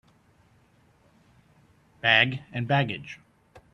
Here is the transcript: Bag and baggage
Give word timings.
Bag 2.01 2.41
and 2.51 2.67
baggage 2.67 3.19